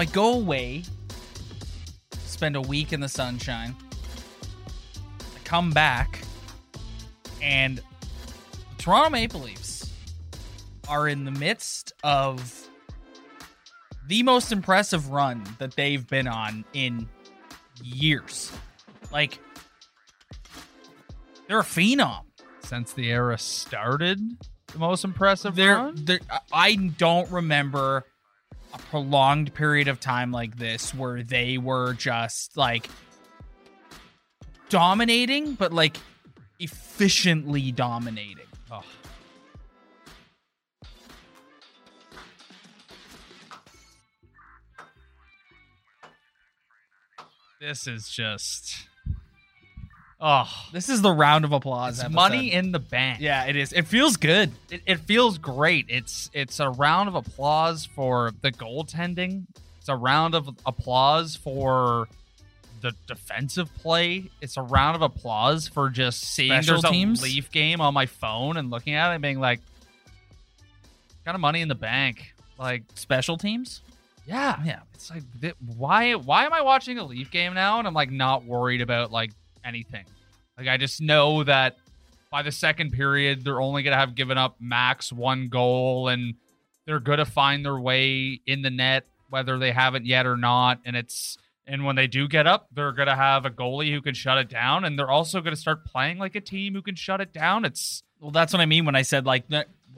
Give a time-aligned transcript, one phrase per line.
[0.00, 0.84] I go away,
[2.20, 3.76] spend a week in the sunshine.
[5.20, 6.22] I come back,
[7.42, 7.82] and
[8.78, 9.92] Toronto Maple Leafs
[10.88, 12.66] are in the midst of
[14.08, 17.06] the most impressive run that they've been on in
[17.82, 18.50] years.
[19.12, 19.38] Like,
[21.46, 22.22] they're a phenom.
[22.60, 24.18] Since the era started,
[24.68, 25.94] the most impressive They're, run?
[26.04, 26.20] they're,
[26.52, 28.06] I don't remember
[28.72, 32.88] a prolonged period of time like this where they were just like
[34.68, 35.96] dominating, but like
[36.58, 38.46] efficiently dominating.
[47.60, 48.88] This is just
[50.20, 51.94] oh, This is the round of applause.
[51.94, 52.14] it's episode.
[52.14, 53.20] money in the bank.
[53.20, 53.72] Yeah, it is.
[53.72, 54.52] It feels good.
[54.70, 55.86] it, it feels great.
[55.88, 59.46] It's it's a round of applause for the goaltending.
[59.78, 62.06] It's a round of applause for
[62.82, 64.30] the defensive play.
[64.40, 67.20] It's a round of applause for just seeing Special there's teams?
[67.20, 69.60] a Leaf game on my phone and looking at it and being like,
[71.24, 72.34] kind of money in the bank.
[72.58, 73.82] Like, Special teams?
[74.26, 74.80] yeah, Yeah.
[74.94, 75.22] It's like,
[75.78, 79.10] why why am I watching a Leaf game now and I'm like not worried about
[79.10, 79.30] like
[79.64, 80.04] anything?
[80.58, 81.76] Like, I just know that
[82.30, 86.34] by the second period, they're only going to have given up max one goal and
[86.86, 90.80] they're going to find their way in the net, whether they haven't yet or not.
[90.84, 94.00] And it's, and when they do get up, they're going to have a goalie who
[94.00, 94.84] can shut it down.
[94.84, 97.64] And they're also going to start playing like a team who can shut it down.
[97.64, 99.48] It's, Well, that's what I mean when I said like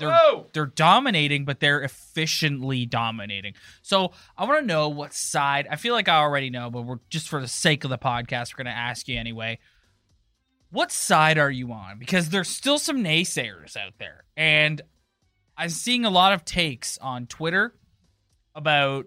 [0.03, 0.47] they're they're, Whoa!
[0.53, 3.55] they're dominating, but they're efficiently dominating.
[3.83, 5.67] So I want to know what side.
[5.71, 8.53] I feel like I already know, but we're just for the sake of the podcast,
[8.53, 9.59] we're going to ask you anyway.
[10.71, 11.99] What side are you on?
[11.99, 14.81] Because there's still some naysayers out there, and
[15.57, 17.75] I'm seeing a lot of takes on Twitter
[18.55, 19.07] about.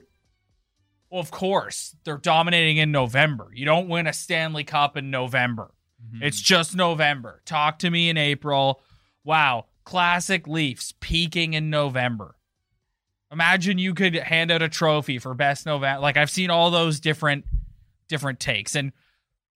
[1.12, 3.50] Well, of course, they're dominating in November.
[3.54, 5.72] You don't win a Stanley Cup in November.
[6.04, 6.24] Mm-hmm.
[6.24, 7.42] It's just November.
[7.46, 8.82] Talk to me in April.
[9.24, 12.36] Wow, classic Leafs peaking in November.
[13.32, 16.02] Imagine you could hand out a trophy for best November.
[16.02, 17.46] Like I've seen all those different
[18.08, 18.92] different takes and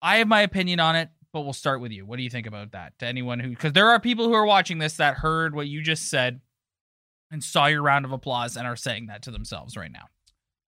[0.02, 2.06] I have my opinion on it, but we'll start with you.
[2.06, 2.98] What do you think about that?
[3.00, 5.82] To anyone who cuz there are people who are watching this that heard what you
[5.82, 6.42] just said
[7.32, 10.06] and saw your round of applause and are saying that to themselves right now.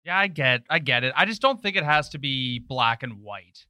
[0.05, 1.15] Yeah, I get, I get it.
[1.17, 3.67] I just don't think it has to be black and white.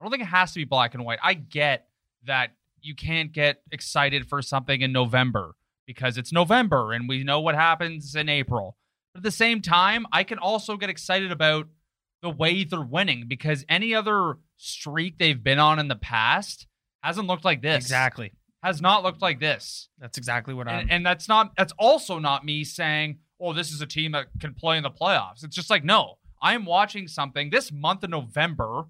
[0.00, 1.18] I don't think it has to be black and white.
[1.22, 1.88] I get
[2.24, 5.54] that you can't get excited for something in November
[5.86, 8.76] because it's November and we know what happens in April.
[9.12, 11.66] But at the same time, I can also get excited about
[12.22, 16.66] the way they're winning because any other streak they've been on in the past
[17.02, 17.84] hasn't looked like this.
[17.84, 18.32] Exactly.
[18.62, 19.88] Has not looked like this.
[19.98, 23.70] That's exactly what I'm And, and that's not that's also not me saying, "Oh, this
[23.70, 26.64] is a team that can play in the playoffs." It's just like, no, I am
[26.64, 28.86] watching something this month of November.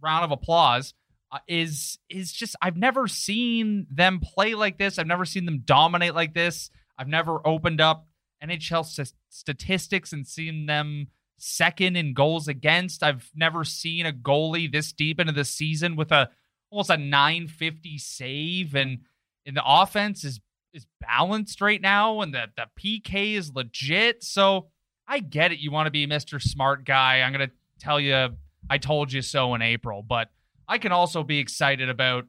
[0.00, 0.94] Round of applause
[1.30, 4.98] uh, is is just I've never seen them play like this.
[4.98, 6.70] I've never seen them dominate like this.
[6.96, 8.06] I've never opened up
[8.42, 11.08] NHL st- statistics and seen them
[11.38, 13.02] second in goals against.
[13.02, 16.30] I've never seen a goalie this deep into the season with a
[16.70, 18.98] almost a 950 save and
[19.46, 20.40] and the offense is
[20.72, 24.22] is balanced right now and the the PK is legit.
[24.24, 24.68] So
[25.06, 25.58] I get it.
[25.58, 26.40] You want to be Mr.
[26.40, 27.20] Smart guy.
[27.20, 28.30] I'm gonna tell you
[28.70, 30.28] I told you so in April, but
[30.68, 32.24] I can also be excited about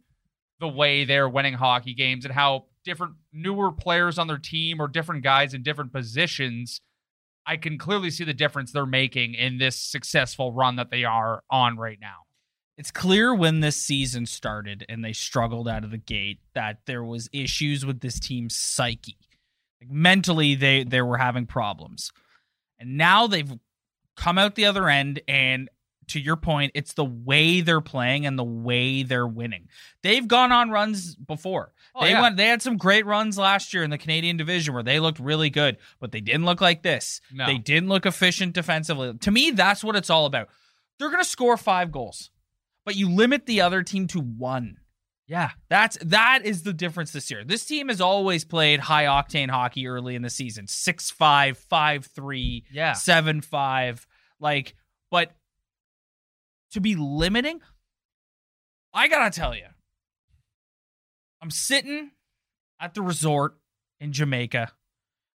[0.59, 4.88] the way they're winning hockey games and how different newer players on their team or
[4.88, 6.81] different guys in different positions.
[7.45, 11.44] I can clearly see the difference they're making in this successful run that they are
[11.50, 12.25] on right now.
[12.77, 17.03] it's clear when this season started and they struggled out of the gate that there
[17.03, 19.17] was issues with this team's psyche.
[19.81, 22.11] Like mentally they they were having problems.
[22.79, 23.51] And now they've
[24.16, 25.69] come out the other end and
[26.09, 29.68] to your point, it's the way they're playing and the way they're winning.
[30.04, 31.74] They've gone on runs before.
[31.95, 32.22] Oh, they yeah.
[32.22, 35.19] went they had some great runs last year in the Canadian division where they looked
[35.19, 37.22] really good, but they didn't look like this.
[37.31, 37.45] No.
[37.45, 39.13] They didn't look efficient defensively.
[39.13, 40.50] To me, that's what it's all about.
[40.98, 42.31] They're going to score 5 goals,
[42.86, 44.78] but you limit the other team to 1.
[45.28, 45.51] Yeah.
[45.69, 47.44] That's that is the difference this year.
[47.44, 50.66] This team has always played high octane hockey early in the season.
[50.66, 52.94] 6-5, 5-3, Yeah.
[52.94, 54.06] 7-5
[54.39, 54.75] like
[55.12, 55.31] but
[56.71, 57.62] to be limiting
[58.94, 59.66] I got to tell you.
[61.42, 62.12] I'm sitting
[62.80, 63.57] at the resort
[64.00, 64.71] in Jamaica.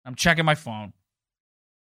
[0.05, 0.93] I'm checking my phone.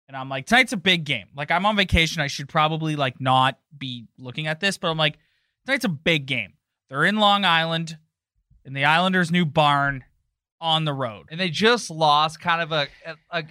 [0.07, 1.27] And I'm like, tonight's a big game.
[1.35, 2.21] Like I'm on vacation.
[2.21, 5.17] I should probably like not be looking at this, but I'm like,
[5.65, 6.53] tonight's a big game.
[6.89, 7.97] They're in Long Island
[8.65, 10.03] in the Islanders' new barn
[10.59, 11.27] on the road.
[11.31, 13.43] and they just lost kind of a a, a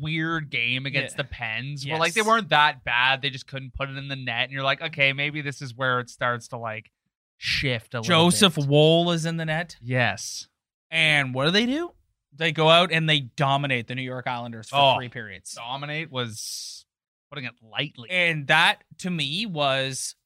[0.00, 1.22] weird game against Yeah.
[1.22, 3.22] the Pens where like they weren't that bad.
[3.22, 4.44] They just couldn't put it in the net.
[4.44, 6.90] And you're like, okay, maybe this is where it starts to like
[7.36, 8.66] shift a little Joseph bit.
[8.66, 9.76] Woll is in the net.
[9.80, 10.48] Yes.
[10.90, 11.92] And what do they do?
[12.34, 14.94] They go out and they dominate the New York Islanders for Oh.
[14.96, 15.52] three periods.
[15.52, 16.84] Dominate was
[17.30, 18.10] putting it lightly.
[18.10, 20.16] And that to me was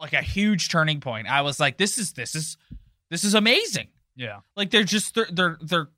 [0.00, 1.28] like a huge turning point.
[1.28, 2.56] I was like, this is this is
[3.10, 3.88] this is amazing.
[4.16, 4.40] yeah.
[4.56, 5.88] Like they're just they're they're they're,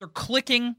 [0.00, 0.76] they're clicking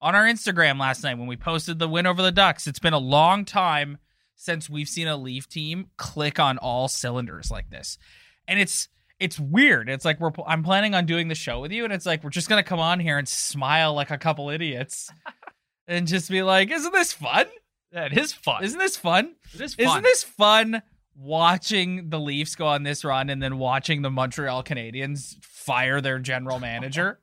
[0.00, 2.66] on our Instagram last night when we posted the win over the Ducks.
[2.66, 3.98] It's been a long time
[4.36, 7.98] since we've seen a Leaf team click on all cylinders like this.
[8.46, 9.88] And it's it's weird.
[9.88, 12.30] It's like we're I'm planning on doing the show with you and it's like we're
[12.30, 15.10] just going to come on here and smile like a couple idiots
[15.88, 17.46] and just be like, "Isn't this fun?
[17.90, 18.62] It is fun.
[18.64, 19.34] Isn't this fun?
[19.54, 19.86] it is fun.
[19.86, 20.82] Isn't this fun
[21.16, 26.18] watching the Leafs go on this run and then watching the Montreal Canadiens fire their
[26.18, 27.18] general manager?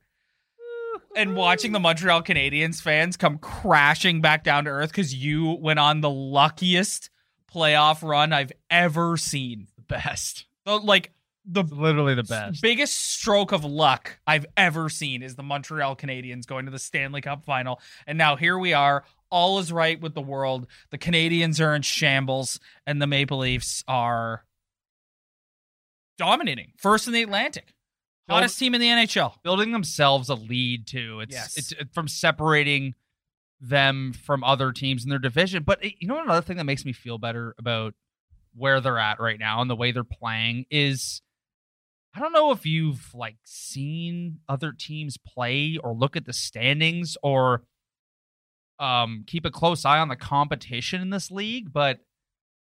[1.15, 5.79] And watching the Montreal Canadiens fans come crashing back down to earth because you went
[5.79, 7.09] on the luckiest
[7.53, 9.67] playoff run I've ever seen.
[9.77, 10.45] the best?
[10.65, 11.11] The, like
[11.45, 12.61] the Literally the best.
[12.61, 17.21] biggest stroke of luck I've ever seen is the Montreal Canadiens going to the Stanley
[17.21, 17.79] Cup final.
[18.07, 19.03] And now here we are.
[19.29, 20.67] All is right with the world.
[20.89, 24.43] The Canadiens are in shambles, and the Maple Leafs are
[26.17, 26.73] dominating.
[26.77, 27.74] First in the Atlantic.
[28.29, 29.41] Hottest team in the NHL.
[29.43, 31.19] Building themselves a lead too.
[31.21, 31.57] It's Yes.
[31.57, 32.95] it's it- from separating
[33.61, 35.63] them from other teams in their division.
[35.63, 37.93] But it- you know another thing that makes me feel better about
[38.53, 41.21] where they're at right now and the way they're playing is
[42.13, 47.17] I don't know if you've like seen other teams play or look at the standings
[47.21, 47.63] or
[48.79, 51.99] um keep a close eye on the competition in this league, but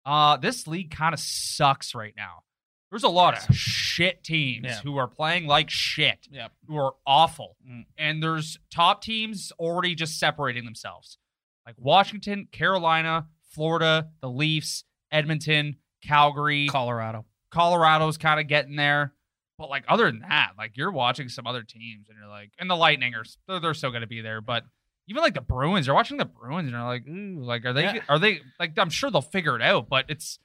[0.04, 2.42] uh this league kind of sucks right now.
[2.90, 4.80] There's a lot of shit teams Yeah.
[4.80, 6.52] who are playing like shit, Yep.
[6.66, 7.56] who are awful.
[7.68, 7.84] Mm.
[7.98, 11.18] And there's top teams already just separating themselves.
[11.66, 17.26] Like Washington, Carolina, Florida, the Leafs, Edmonton, Calgary, Colorado.
[17.50, 19.12] Colorado's kind of getting there.
[19.58, 22.70] But like other than that, like you're watching some other teams and you're like, and
[22.70, 24.64] the Lightning are they're, they're still going to be there, but
[25.08, 27.82] even like the Bruins, you're watching the Bruins and you're like, ooh, like are they
[27.82, 28.00] Yeah.
[28.08, 30.38] are they like I'm sure they'll figure it out, but it's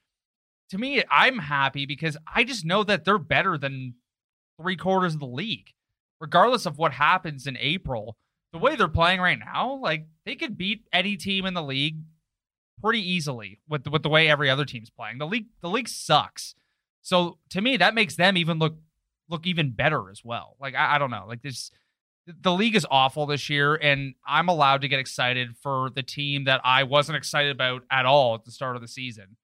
[0.70, 3.96] to me, I'm happy because I just know that they're better than
[4.62, 5.74] three quarters of the league,
[6.20, 8.18] regardless of what happens in April.
[8.52, 11.98] The way they're playing right now, like they could beat any team in the league
[12.82, 15.18] pretty easily with with the way every other team's playing.
[15.18, 16.54] The league the league sucks.
[17.02, 18.76] So to me, that makes them even look
[19.30, 20.56] look even better as well.
[20.60, 21.72] Like I, I don't know, like this
[22.26, 26.46] the league is awful this year, and I'm allowed to get excited for the team
[26.46, 29.36] that I wasn't excited about at all at the start of the season,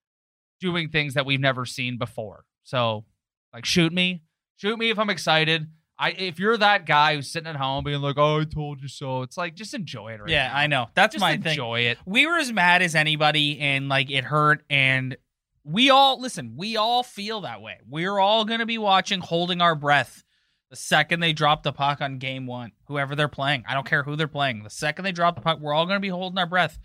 [0.60, 2.46] doing things that we've never seen before.
[2.64, 3.06] So,
[3.54, 4.24] like, shoot me,
[4.58, 5.68] shoot me if I'm excited.
[5.98, 8.88] I if you're that guy who's sitting at home being like, "Oh, I told you
[8.88, 10.22] so," it's like just enjoy it.
[10.22, 10.56] Right Yeah, now.
[10.58, 10.88] I know.
[10.96, 11.52] That's just my thing.
[11.52, 11.98] enjoy it.
[12.06, 15.18] we were as mad as anybody and like it hurt and
[15.66, 19.60] we all listen we all feel that way we're all going to be watching holding
[19.62, 20.24] our breath
[20.70, 24.02] the second they drop the puck on game one whoever they're playing i don't care
[24.02, 26.38] who they're playing the second they drop the puck we're all going to be holding
[26.40, 26.80] our breath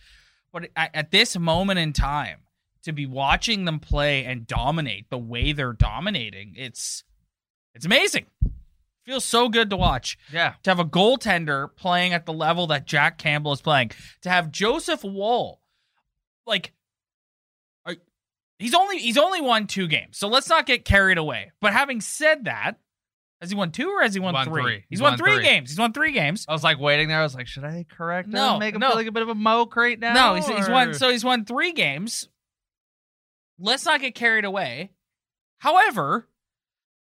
[0.53, 2.41] but at, at this moment in time
[2.85, 7.05] to be watching them play and dominate the way they're dominating it's
[7.75, 8.27] it's amazing
[9.05, 12.87] feels so good to watch Yeah, to have a goaltender playing at the level that
[12.87, 13.91] Jack Campbell is playing,
[14.23, 15.61] to have Joseph Woll,
[16.47, 16.73] like,
[17.85, 17.97] are,
[18.59, 21.53] he's only he's only won two games, so let's not get carried away.
[21.61, 22.79] But having said that,
[23.41, 24.63] has he won two or has he won, Won three?
[24.63, 24.85] three.
[24.89, 25.45] He's, won, won three three.
[25.45, 25.71] games.
[25.71, 26.47] He's won three games.
[26.49, 27.21] I was like waiting there.
[27.21, 28.33] I was like, should I correct him?
[28.35, 28.89] No, make him no.
[28.89, 30.15] feel like a bit of a moke right now.
[30.15, 30.95] No, he's, he's won.
[30.95, 32.29] So he's won three games.
[33.59, 34.91] Let's not get carried away.
[35.59, 36.29] However,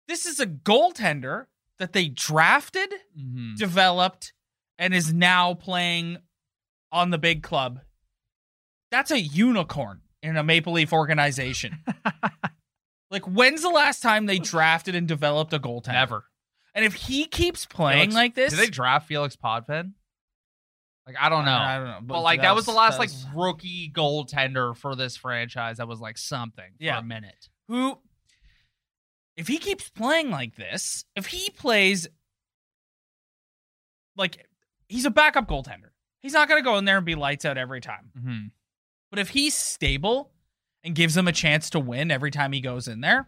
[0.08, 1.46] this is a goaltender
[1.80, 3.58] that they drafted Mhm.
[3.58, 4.34] developed
[4.78, 6.18] and is now playing
[6.92, 7.80] on the big club.
[8.92, 11.84] That's a unicorn in a Maple Leaf organization.
[13.10, 15.94] like, when's the last time they drafted and developed a goaltender?
[15.94, 16.26] never
[16.76, 19.94] And if he keeps playing Felix- like this, Did they draft Felix Potvin?
[21.06, 21.52] Like I don't know.
[21.52, 22.00] I don't know.
[22.02, 26.00] But, like that was the last like was- rookie goaltender for this franchise that was
[26.00, 26.96] like something Yeah.
[26.98, 27.50] for a minute.
[27.68, 27.98] who
[29.36, 32.08] if he keeps playing like this, if he plays
[34.16, 34.48] like
[34.88, 35.90] he's a backup goaltender.
[36.22, 38.12] He's not going to go in there and be lights out every time.
[38.18, 38.46] Mm-hmm.
[39.10, 40.32] But if he's stable
[40.84, 43.28] and gives them a chance to win every time he goes in there,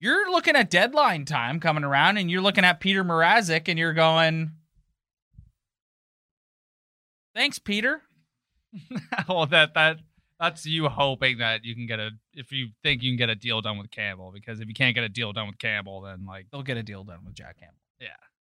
[0.00, 3.92] you're looking at deadline time coming around and you're looking at Peter Mrazek and you're
[3.92, 4.52] going,
[7.36, 8.00] Thanks, Peter.
[9.28, 9.98] well, that that
[10.40, 13.34] that's you hoping that you can get a if you think you can get a
[13.34, 16.24] deal done with Campbell because if you can't get a deal done with Campbell, then
[16.26, 17.78] like They'll get a deal done with Jack Campbell.
[18.00, 18.08] Yeah,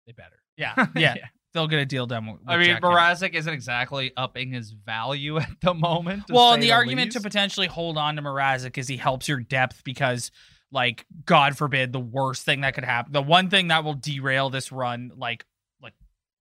[0.06, 0.36] they better.
[0.58, 0.74] Yeah.
[0.96, 1.14] Yeah.
[1.54, 2.26] they'll get a deal done.
[2.26, 2.76] With, I mean.
[2.78, 6.24] Mrazek isn't exactly upping his value at the moment.
[6.28, 9.38] Well, and the the argument to potentially hold on to Mrazek is he helps your
[9.38, 10.32] depth because,
[10.72, 14.50] like, God forbid, the worst thing that could happen, the one thing that will derail
[14.50, 15.44] this run, like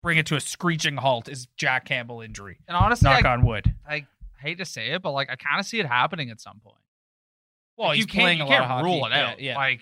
[0.05, 2.59] bring it to a screeching halt, is Jack Campbell injury.
[2.67, 3.73] and honestly, Knock I, on wood.
[3.89, 4.05] I
[4.39, 6.77] hate to say it, but like I kind of see it happening at some point.
[7.75, 9.41] Well, Like, he's you can't, playing you a can't of rule it out.
[9.41, 9.81] Yeah, Like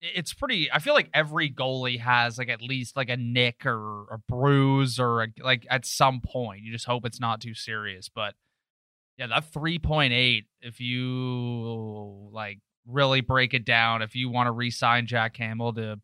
[0.00, 0.72] it's pretty.
[0.72, 4.98] I feel like every goalie has like at least like a nick or a bruise
[4.98, 6.62] or a, like at some point.
[6.62, 8.08] You just hope it's not too serious.
[8.08, 8.34] But
[9.18, 10.46] yeah, that three point eight.
[10.62, 16.00] If you like really break it down, if you want to re-sign Jack Campbell to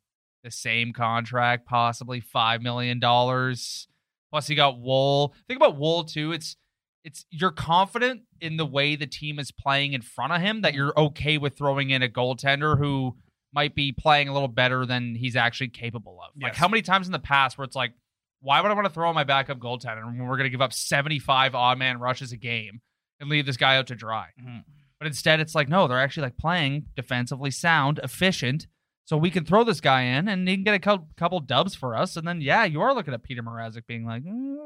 [0.47, 3.89] the same contract, possibly five million dollars.
[4.31, 5.35] Plus, you got Woll.
[5.49, 6.31] Think about Woll too.
[6.33, 6.57] It's
[7.05, 10.73] it's you're confident in the way the team is playing in front of him that
[10.73, 13.17] you're okay with throwing in a goaltender who
[13.53, 16.31] might be playing a little better than he's actually capable of.
[16.41, 17.93] Like how many times in the past where it's like,
[18.41, 20.73] why would I want to throw my backup goaltender when we're going to give up
[20.73, 22.81] 75 odd man rushes a game
[23.19, 24.29] and leave this guy out to dry?
[24.41, 24.65] Mhm.
[24.99, 28.67] But instead, it's like, no, they're actually like playing defensively sound, efficient.
[29.07, 31.75] So we can throw this guy in and he can get a couple, couple dubs
[31.75, 32.17] for us.
[32.17, 34.57] And then, yeah, you are looking at Peter Mrazek being like, mm,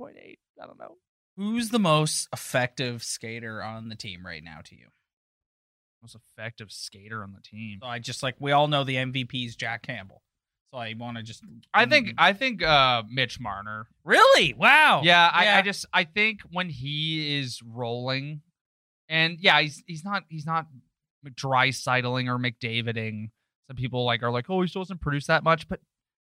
[0.00, 0.38] 3.8.
[0.62, 0.96] I don't know.
[1.36, 4.88] Who's the most effective skater on the team right now to you?
[6.02, 7.78] Most effective skater on the team.
[7.80, 10.22] So I just like we all know the MVP is Jack Campbell.
[10.72, 11.44] So I want to just.
[11.72, 12.14] I think Mm.
[12.18, 13.86] I think uh Mitch Marner.
[14.04, 15.02] really wow.
[15.04, 18.40] Yeah, I, I just I think when he is rolling,
[19.08, 20.66] and yeah, he's he's not he's not
[21.24, 23.30] Draisaitling or McDaviding.
[23.68, 25.80] Some people like are like, oh, he still doesn't produce that much, but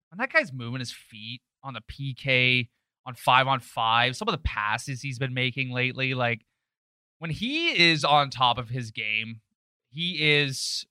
[0.10, 2.70] when that guy's moving his feet on the PK
[3.06, 6.46] on five on five, some of the passes he's been making lately, like
[7.20, 9.42] when he is on top of his game,
[9.90, 10.86] he is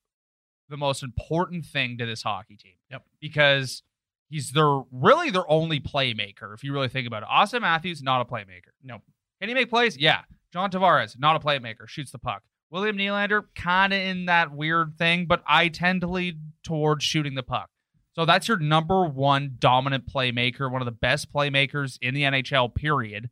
[0.69, 2.75] the most important thing to this hockey team.
[2.91, 3.05] Yep.
[3.21, 3.83] Because
[4.29, 6.55] he's their really their only playmaker.
[6.55, 8.73] If you really think about it, Auston Matthews not a playmaker.
[8.83, 9.03] Nope.
[9.41, 9.97] Can he make plays?
[9.97, 10.23] Yeah.
[10.53, 11.87] John Tavares not a playmaker.
[11.87, 12.43] Shoots the puck.
[12.73, 17.35] William Nylander kind of in that weird thing, but I tend to lead towards shooting
[17.37, 17.69] the puck.
[18.15, 22.75] So that's your number one dominant playmaker, one of the best playmakers in the NHL.
[22.75, 23.31] Period.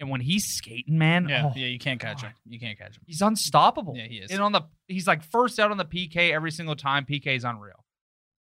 [0.00, 2.28] And when he's skating, man, Yeah, oh, yeah, you can't catch God.
[2.28, 2.34] him.
[2.46, 3.02] You can't catch him.
[3.04, 3.94] he's unstoppable.
[3.96, 4.30] Yeah, he is.
[4.30, 7.04] And on the he's like first out on the PK every single time.
[7.04, 7.84] PK is unreal.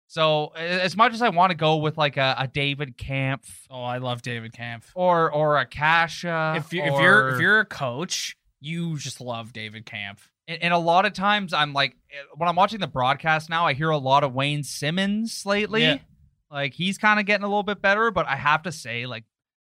[0.07, 3.81] So as much as I want to go with like a, a David Kampf Oh,
[3.83, 4.91] I love David Kampf.
[4.95, 9.53] or or a Kase, if you if you're if you're a coach, you just love
[9.53, 10.31] David Kampf.
[10.47, 13.65] and, and a lot of times I'm like eh, when I'm watching the broadcast now,
[13.65, 15.81] I hear a lot of Wayne Simmonds lately.
[15.83, 15.97] Yeah.
[16.49, 19.25] Like he's kind of getting a little bit better, but I have to say, like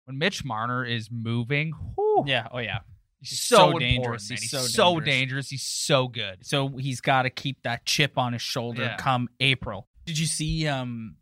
[0.05, 2.47] when Mitch Marner is moving, whew, Yeah.
[2.51, 2.79] Oh yeah.
[3.21, 4.29] he's, so, so dangerous.
[4.29, 5.05] He's He's, so so, dangerous.
[5.05, 5.49] dangerous.
[5.49, 6.37] He's so good.
[6.45, 8.97] So he's got to keep that chip on his shoulder Yeah.
[8.97, 9.87] come April.
[10.05, 11.15] Did you see um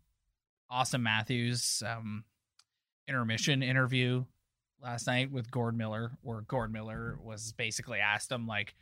[0.70, 2.24] Auston Matthews um
[3.08, 4.24] intermission interview
[4.82, 8.74] last night with Gord Miller where Gord Miller was basically asked him like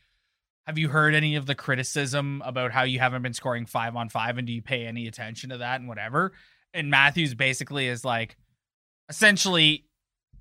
[0.67, 4.09] have you heard any of the criticism about how you haven't been scoring 5 on
[4.09, 6.33] 5 and do you pay any attention to that and whatever?
[6.75, 8.37] And Matthews basically is like
[9.09, 9.85] essentially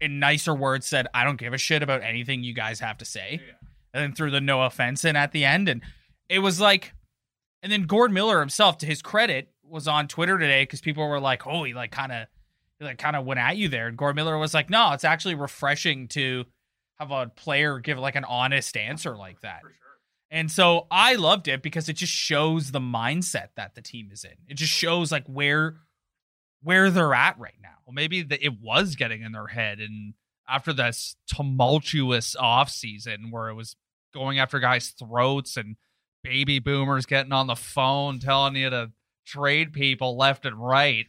[0.02, 3.06] in nicer words said I don't give a shit about anything you guys have to
[3.06, 3.40] say
[3.94, 5.70] and then threw the no offense in at the end.
[5.70, 5.82] And
[6.28, 6.94] it was like,
[7.64, 11.20] and then Gord Miller himself, to his credit, was on Twitter today because people were
[11.20, 12.28] like, "Oh, he like kind of,
[12.80, 15.36] like kind of went at you there." And Gord Miller was like, "No, it's actually
[15.36, 16.46] refreshing to
[17.00, 19.62] have a player give like an honest answer like that."
[20.32, 24.24] And so I loved it because it just shows the mindset that the team is
[24.24, 24.34] in.
[24.48, 25.78] It just shows like where
[26.62, 27.70] where they're at right now.
[27.86, 30.14] Well, maybe the, it was getting in their head, and
[30.48, 33.76] after this tumultuous off season where it was
[34.14, 35.76] going after guys' throats and
[36.24, 38.92] baby boomers getting on the phone telling you to
[39.26, 41.08] trade people left and right.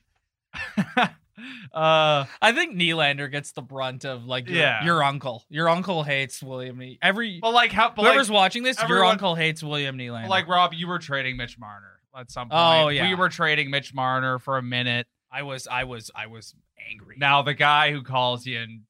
[1.73, 4.85] uh, I think Nylander gets the brunt of like your, Yeah.
[4.85, 5.45] your uncle.
[5.49, 6.79] Your uncle hates William.
[6.79, 10.29] Ne- Every but like how, but whoever's like, watching this, your uncle hates William Nylander.
[10.29, 12.61] like Rob, you were trading Mitch Marner at some point.
[12.63, 13.09] Oh, yeah.
[13.09, 15.07] we were trading Mitch Marner for a minute.
[15.31, 16.55] I was, I was, I was
[16.91, 17.17] angry.
[17.19, 18.81] Now the guy who calls you and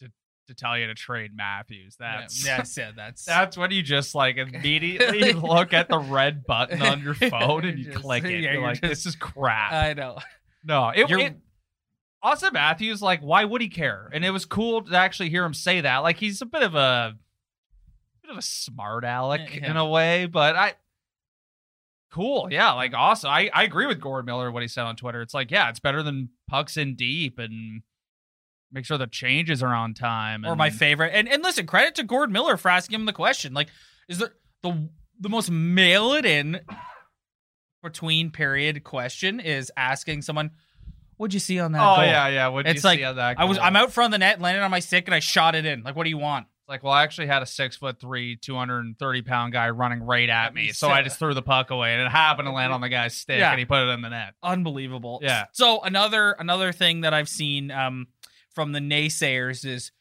[0.00, 0.10] to,
[0.48, 4.14] to tell you to trade Matthews, Yeah, that's yes, yeah, that's That's when you just
[4.14, 8.30] like immediately look at the red button on your phone and you Just- click it.
[8.30, 9.72] yeah, You're you're like, just- this is crap.
[9.72, 10.16] I know.
[10.64, 11.36] no, it, it.
[12.24, 14.10] Auston Matthews, like, why would he care?
[14.12, 15.98] And it was cool to actually hear him say that.
[15.98, 17.14] Like, he's a bit of a
[18.22, 19.70] bit of a smart aleck Yeah.
[19.70, 20.74] in a way, but I.
[22.12, 23.30] Cool, yeah, like awesome.
[23.30, 25.22] I, I agree with Gord Miller what he said on Twitter.
[25.22, 27.82] It's like, yeah, it's better than pucks in deep and
[28.72, 30.44] make sure the changes are on time.
[30.44, 31.12] Or my favorite.
[31.14, 33.54] And and listen, credit to Gord Miller for asking him the question.
[33.54, 33.68] Like,
[34.08, 34.32] is there
[34.64, 34.88] the
[35.20, 36.60] the most mail it in
[37.82, 40.50] between period question is asking someone,
[41.20, 42.04] What'd you see on that Oh goal?
[42.06, 42.48] yeah, yeah.
[42.48, 43.58] What It's you like, see on that I was?
[43.58, 45.82] I'm out front of the net, landed on my stick, and I shot it in.
[45.82, 46.46] Like, what do you want?
[46.62, 49.52] It's like, well, I actually had a six foot three, two hundred and thirty pound
[49.52, 52.46] guy running right at me, so I just threw the puck away, and it happened
[52.46, 53.50] to land on the guy's stick, Yeah.
[53.50, 54.32] and he put it in the net.
[54.42, 55.20] Unbelievable.
[55.22, 55.44] Yeah.
[55.52, 58.06] So another another thing that I've seen um
[58.54, 59.92] from the naysayers is,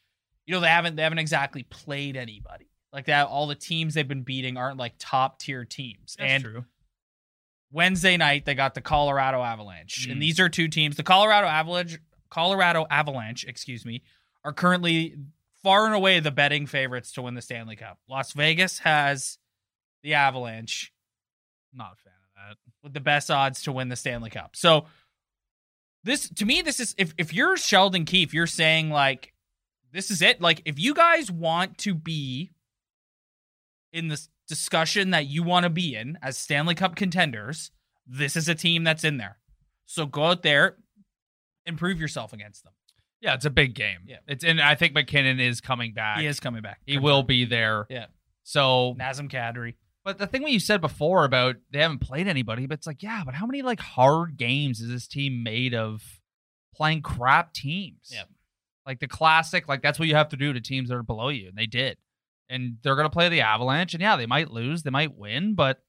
[0.45, 3.27] you know, they haven't they haven't exactly played anybody like that.
[3.27, 6.15] All the teams they've been beating aren't like top tier teams.
[6.17, 6.65] and true.
[7.71, 10.13] Wednesday night they got the Colorado Avalanche, Mm.
[10.13, 10.95] and these are two teams.
[10.95, 11.97] The Colorado Avalanche,
[12.29, 14.01] Colorado Avalanche, excuse me,
[14.43, 15.15] are currently
[15.61, 17.99] far and away the betting favorites to win the Stanley Cup.
[18.07, 19.37] Las Vegas has
[20.03, 20.91] the Avalanche
[21.73, 22.57] Not a fan of that.
[22.81, 24.55] with the best odds to win the Stanley Cup.
[24.55, 24.85] So
[26.03, 29.33] this to me, this is if if you're Sheldon Keefe, you're saying like
[29.91, 30.39] this is it.
[30.39, 32.51] Like if you guys want to be
[33.91, 37.71] in this discussion that you want to be in as Stanley Cup contenders,
[38.05, 39.37] this is a team that's in there.
[39.85, 40.75] So go out there
[41.65, 42.73] and prove yourself against them.
[43.21, 43.99] Yeah, it's a big game.
[44.05, 44.17] Yeah.
[44.27, 46.19] it's and I think MacKinnon is coming back.
[46.19, 46.79] He is coming back.
[46.85, 47.85] He will be there.
[47.89, 48.07] Yeah.
[48.43, 49.75] So, Nazem Kadri.
[50.03, 53.03] but the thing what you said before about they haven't played anybody, but it's like,
[53.03, 56.01] yeah, but how many like hard games is this team made of
[56.73, 58.09] playing crap teams?
[58.11, 58.29] Yep.
[58.87, 61.29] Like the classic, like that's what you have to do to teams that are below
[61.29, 61.97] you, and they did.
[62.49, 65.81] And they're gonna play the Avalanche, and yeah, they might lose, they might win, but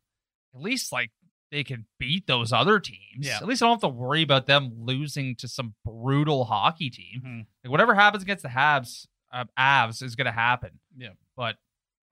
[0.55, 1.11] at least like
[1.51, 3.27] they can beat those other teams.
[3.27, 3.39] Yeah.
[3.39, 7.23] At least I don't have to worry about them losing to some brutal hockey team.
[7.25, 7.47] Mhm.
[7.65, 10.79] Like whatever happens against the Habs, uh, Avs is going to happen.
[10.97, 11.11] Yeah.
[11.37, 11.57] But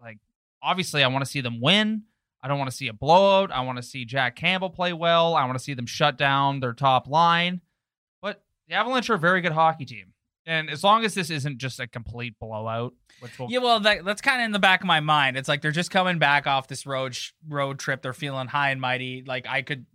[0.01, 0.19] like,
[0.61, 2.03] obviously, I want to see them win.
[2.43, 3.53] I don't want to see a blowout.
[3.53, 5.35] I want to see Jack Campbell play well.
[5.37, 7.61] I want to see them shut down their top line.
[8.21, 10.15] But the Avalanche are a very good hockey team,
[10.49, 14.05] and as long as this isn't just a complete blowout, which will Yeah, well, that,
[14.05, 15.37] that's kind of in the back of my mind.
[15.37, 18.03] It's like they're just coming back off this road sh- road trip.
[18.03, 19.23] They're feeling high and mighty.
[19.27, 19.87] Like I could,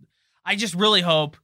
[0.46, 1.36] I just really hope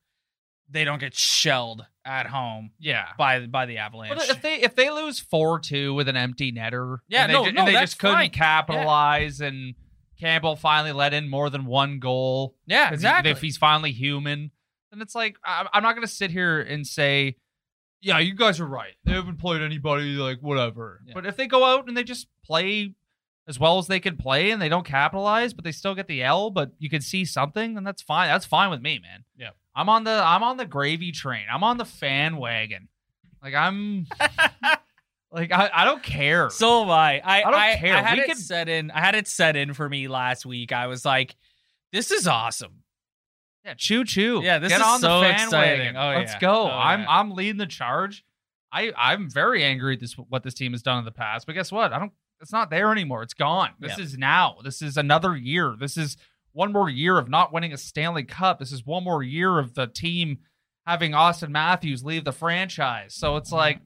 [0.71, 3.07] they don't get shelled at home yeah.
[3.19, 4.15] by by the Avalanche.
[4.17, 7.35] But if they if they lose four two with an empty netter, Yeah, and they,
[7.35, 8.31] no, ju- no, and they that's just couldn't fine.
[8.31, 9.75] capitalize, and
[10.19, 12.55] Campbell finally let in more than one goal.
[12.67, 13.31] yeah, 'Cause exactly.
[13.33, 14.51] If he's finally human,
[14.93, 17.37] then it's like I- I'm not going to sit here and say,
[18.01, 18.95] "Yeah, you guys are right.
[19.05, 21.15] They haven't played anybody like whatever." Yeah.
[21.15, 22.95] But if they go out and they just play
[23.49, 26.23] as well as they can play and they don't capitalize, but they still get the
[26.23, 28.29] L, but you can see something, then that's fine.
[28.29, 29.25] That's fine with me, man.
[29.37, 29.51] Yeah.
[29.75, 31.45] I'm on the I'm on the gravy train.
[31.53, 32.89] I'm on the fan wagon.
[33.43, 34.07] Like I'm
[35.33, 36.51] like I, I don't care.
[36.51, 37.21] so am I.
[37.25, 37.97] I, I don't I, care.
[37.97, 38.91] I had We it could- set in.
[38.91, 40.73] I had it set in for me last week.
[40.73, 41.37] I was like,
[41.93, 42.83] "This is awesome."
[43.65, 44.41] Yeah, choo choo.
[44.43, 45.79] Yeah, this Get is on so the fan exciting.
[45.95, 45.97] wagon.
[45.97, 46.39] Oh, Let's yeah.
[46.41, 46.63] go.
[46.63, 47.07] Oh, I'm yeah.
[47.09, 48.25] I'm leading the charge.
[48.73, 51.47] I I'm very angry at this what this team has done in the past.
[51.47, 51.93] But guess what?
[51.93, 52.13] I don't.
[52.41, 53.23] It's not there anymore.
[53.23, 53.71] It's gone.
[53.79, 54.05] This Yeah.
[54.05, 54.57] is now.
[54.65, 55.75] This is another year.
[55.79, 56.17] This is
[56.53, 58.59] one more year of not winning a Stanley Cup.
[58.59, 60.39] This is one more year of the team
[60.87, 63.15] having Auston Matthews leave the franchise.
[63.15, 63.81] So it's like.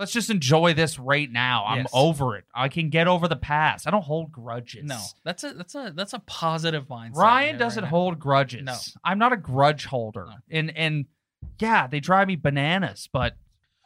[0.00, 1.64] Let's just enjoy this right now.
[1.66, 1.90] I'm Yes.
[1.92, 2.44] over it.
[2.54, 3.86] I can get over the past.
[3.86, 4.82] I don't hold grudges.
[4.84, 7.16] No, that's a that's a that's a positive mindset.
[7.16, 7.90] Ryan doesn't now.
[7.90, 8.62] hold grudges.
[8.64, 8.74] No.
[9.04, 10.26] I'm not a grudge holder.
[10.26, 10.34] No.
[10.50, 11.04] And and
[11.60, 13.36] yeah, they drive me bananas, but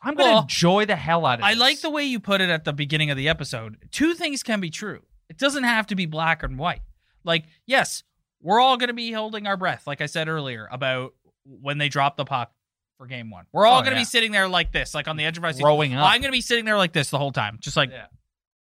[0.02, 1.44] I'm gonna Well, enjoy the hell out of it.
[1.48, 3.76] I like the way you put it at the beginning of the episode.
[3.90, 5.02] Two things can be true.
[5.28, 6.82] It doesn't have to be black and white.
[7.24, 8.02] Like, yes,
[8.42, 11.88] we're all going to be holding our breath, like I said earlier, about when they
[11.88, 12.52] drop the puck
[12.98, 13.46] for game one.
[13.52, 14.02] We're all Oh, going to yeah.
[14.02, 15.62] be sitting there like this, like on the edge of our seat.
[15.62, 16.04] growing up.
[16.04, 18.06] I'm going to be sitting there like this the whole time, just like, yeah.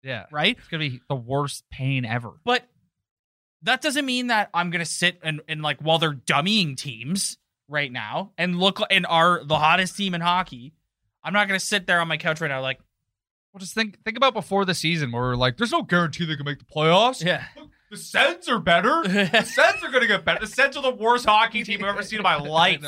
[0.02, 0.26] Yeah.
[0.30, 0.56] right?
[0.58, 2.30] It's gonna be the worst pain ever.
[2.44, 2.66] But
[3.62, 7.36] that doesn't mean that I'm going to sit and, and like while they're dummying teams
[7.68, 10.72] right now and look and are the hottest team in hockey.
[11.24, 12.78] I'm not going to sit there on my couch right now like,
[13.52, 16.36] Well just think think about before the season where we're like, there's no guarantee they
[16.36, 17.22] can make the playoffs.
[17.24, 17.44] yeah.
[17.90, 19.02] The Sens are better.
[19.02, 20.40] The Sens are gonna get better.
[20.40, 22.84] The Sens are the worst hockey team I've ever seen in my life.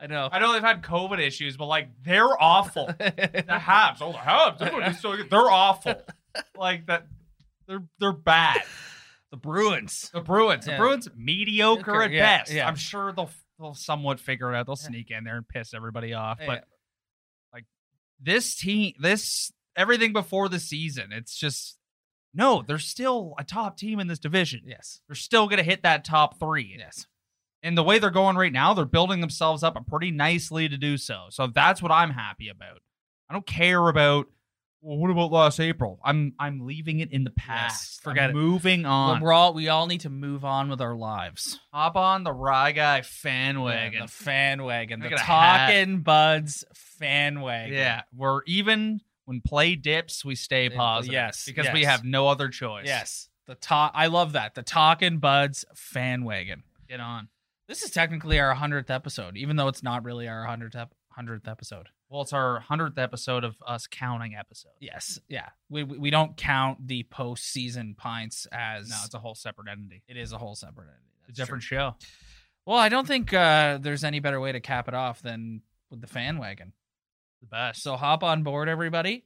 [0.00, 0.28] I know.
[0.30, 0.52] I know.
[0.52, 2.86] They've had COVID issues, but like they're awful.
[2.98, 3.04] the
[3.48, 5.30] Habs, oh the Habs, they're, so good.
[5.30, 5.94] they're awful.
[6.56, 7.06] Like that,
[7.68, 8.60] they're they're bad.
[9.30, 10.10] the Bruins.
[10.12, 12.52] The Bruins, the Bruins, mediocre at yeah, best.
[12.52, 12.66] yeah.
[12.66, 14.66] I'm sure they'll they'll somewhat figure it out.
[14.66, 16.38] They'll sneak in there and piss everybody off.
[16.40, 16.46] Yeah.
[16.46, 16.64] But
[17.52, 17.66] like
[18.20, 21.78] this team, this everything before the season, it's just
[22.34, 22.64] no.
[22.66, 24.62] They're still a top team in this division.
[24.66, 25.02] Yes.
[25.08, 26.74] They're still gonna hit that top three.
[26.76, 27.06] Yes.
[27.64, 30.96] And the way they're going right now, they're building themselves up pretty nicely to do
[30.96, 31.24] so.
[31.30, 32.78] So that's what I'm happy about.
[33.28, 34.26] I don't care about
[34.86, 35.98] well, what about last April?
[36.04, 38.02] I'm I'm leaving it in the past.
[38.02, 38.34] forget I'm it.
[38.34, 39.22] Moving on.
[39.22, 41.58] We're all we all need to move on with our lives.
[41.72, 44.02] Hop on the Rye Guy fan Yeah, wagon.
[44.02, 45.00] the fan wagon.
[45.00, 45.66] The got a hat.
[45.70, 47.72] talking buds fan wagon.
[47.72, 51.14] Yeah, we're even when play dips, we stay Yeah, positive.
[51.14, 52.84] yes, because we have no other choice.
[52.84, 53.30] Yes.
[53.46, 54.54] The talk I love that.
[54.54, 56.62] The talking buds fan wagon.
[56.88, 57.28] get on.
[57.68, 61.88] This is technically our 100th episode, even though it's not really our 100th hundredth episode.
[62.08, 64.74] Well, it's our hundredth episode of us counting episodes.
[64.80, 65.48] Yes, yeah.
[65.70, 70.02] We we we don't count the postseason pints as No, it's a whole separate entity.
[70.08, 71.10] it is a whole separate entity.
[71.28, 71.78] It's a different true.
[71.78, 71.94] show.
[72.66, 76.00] Well, I don't think uh, there's any better way to cap it off than with
[76.00, 76.72] the fan wagon.
[77.40, 77.82] The best.
[77.82, 79.24] So hop on board, everybody.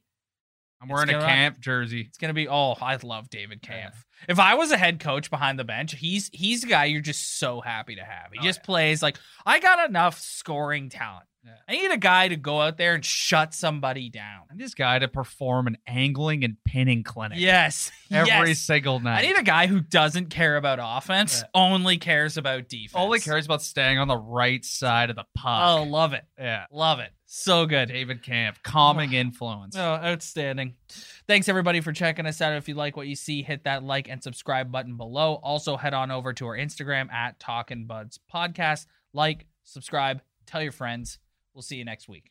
[0.81, 2.03] I'm wearing a Kampf jersey.
[2.03, 4.05] It's gonna be oh, I love David Kampf.
[4.29, 7.39] If I was a head coach behind the bench, he's he's the guy you're just
[7.39, 8.31] so happy to have.
[8.33, 8.67] He Oh, just yeah.
[8.67, 11.25] plays like I got enough scoring talent.
[11.69, 14.43] I need a guy to go out there and shut somebody down.
[14.51, 17.39] I'm this guy to perform an angling and pinning clinic.
[17.39, 18.61] Yes, Every yes.
[18.61, 19.19] single night.
[19.19, 21.49] I need a guy who doesn't care about offense, Yeah.
[21.55, 22.95] only cares about defense.
[22.95, 25.63] Only cares about staying on the right side of the puck.
[25.63, 26.65] Oh, love it, yeah.
[26.71, 27.89] love it, so good.
[27.89, 29.19] David Kampf, calming oh.
[29.19, 29.77] influence.
[29.77, 30.75] Oh, outstanding.
[31.27, 32.55] Thanks everybody for checking us out.
[32.55, 35.35] If you like what you see, hit that like and subscribe button below.
[35.43, 38.87] Also, head on over to our Instagram at Talkin' Buds Podcast.
[39.13, 41.19] Like, subscribe, tell your friends.
[41.59, 42.31] We'll see you next week.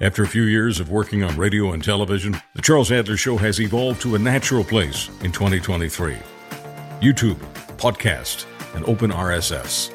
[0.00, 3.60] After a few years of working on radio and television, The Charles Adler Show has
[3.60, 6.14] evolved to a natural place in 2023.
[7.00, 7.38] YouTube,
[7.78, 9.92] podcast, and open RSS.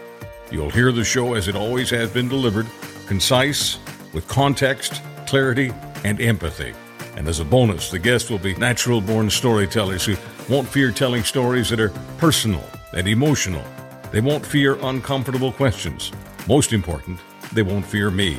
[0.51, 2.67] You'll hear the show as it always has been delivered,
[3.07, 3.79] concise,
[4.13, 5.71] with context, clarity,
[6.03, 6.73] and empathy.
[7.15, 10.17] And as a bonus, the guests will be natural born storytellers who
[10.49, 13.63] won't fear telling stories that are personal and emotional.
[14.11, 16.11] They won't fear uncomfortable questions.
[16.45, 17.21] Most important,
[17.53, 18.35] they won't fear me.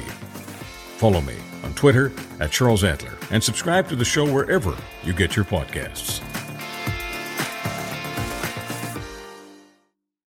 [0.99, 1.37] Follow me
[1.75, 6.21] Twitter at Charles Adler and subscribe to the show wherever you get your podcasts.